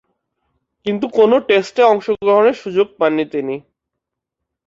কিন্তু, 0.85 1.05
কোন 1.09 1.31
টেস্টে 1.47 1.81
অংশগ্রহণের 1.83 2.55
সুযোগ 2.55 2.87
পাননি 2.99 3.25
তিনি। 3.25 3.55